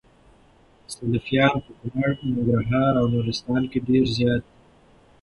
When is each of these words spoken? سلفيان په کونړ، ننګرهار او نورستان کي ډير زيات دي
سلفيان 0.93 1.53
په 1.65 1.71
کونړ، 1.79 2.09
ننګرهار 2.31 2.93
او 3.01 3.05
نورستان 3.13 3.61
کي 3.71 3.77
ډير 3.87 4.05
زيات 4.17 4.41
دي 4.47 4.53